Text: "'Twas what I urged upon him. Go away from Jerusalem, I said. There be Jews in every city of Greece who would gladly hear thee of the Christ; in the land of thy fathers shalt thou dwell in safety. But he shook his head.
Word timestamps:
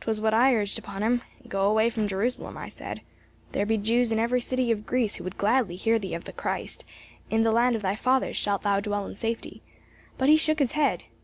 "'Twas 0.00 0.20
what 0.20 0.34
I 0.34 0.56
urged 0.56 0.76
upon 0.76 1.04
him. 1.04 1.22
Go 1.46 1.70
away 1.70 1.88
from 1.88 2.08
Jerusalem, 2.08 2.58
I 2.58 2.68
said. 2.68 3.00
There 3.52 3.64
be 3.64 3.76
Jews 3.78 4.10
in 4.10 4.18
every 4.18 4.40
city 4.40 4.72
of 4.72 4.86
Greece 4.86 5.14
who 5.14 5.22
would 5.22 5.38
gladly 5.38 5.76
hear 5.76 6.00
thee 6.00 6.14
of 6.14 6.24
the 6.24 6.32
Christ; 6.32 6.84
in 7.30 7.42
the 7.44 7.52
land 7.52 7.76
of 7.76 7.82
thy 7.82 7.94
fathers 7.94 8.36
shalt 8.36 8.62
thou 8.62 8.80
dwell 8.80 9.06
in 9.06 9.14
safety. 9.14 9.62
But 10.18 10.28
he 10.28 10.36
shook 10.36 10.58
his 10.58 10.72
head. 10.72 11.04